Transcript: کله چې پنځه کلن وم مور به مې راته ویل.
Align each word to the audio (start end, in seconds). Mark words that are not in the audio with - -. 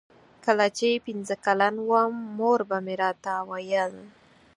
کله 0.45 0.67
چې 0.77 0.89
پنځه 1.05 1.35
کلن 1.45 1.75
وم 1.89 2.13
مور 2.37 2.59
به 2.69 2.77
مې 2.85 2.93
راته 3.03 3.33
ویل. 3.49 3.93